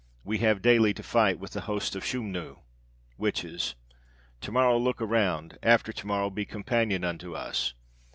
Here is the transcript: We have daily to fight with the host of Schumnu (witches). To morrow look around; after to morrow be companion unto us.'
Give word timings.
We 0.23 0.39
have 0.39 0.63
daily 0.63 0.95
to 0.95 1.03
fight 1.03 1.37
with 1.37 1.51
the 1.51 1.61
host 1.61 1.95
of 1.95 2.03
Schumnu 2.03 2.61
(witches). 3.19 3.75
To 4.41 4.51
morrow 4.51 4.79
look 4.79 4.99
around; 4.99 5.59
after 5.61 5.93
to 5.93 6.07
morrow 6.07 6.31
be 6.31 6.43
companion 6.43 7.03
unto 7.03 7.35
us.' 7.35 7.75